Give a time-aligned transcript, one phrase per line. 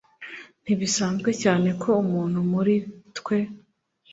[0.63, 2.75] Ntibisanzwe cyane ko umuntu muri
[3.17, 3.37] twe